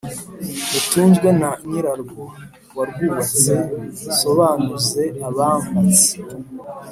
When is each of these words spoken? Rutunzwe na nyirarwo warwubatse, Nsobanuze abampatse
Rutunzwe 0.71 1.27
na 1.39 1.51
nyirarwo 1.69 2.23
warwubatse, 2.75 3.55
Nsobanuze 4.07 5.03
abampatse 5.27 6.11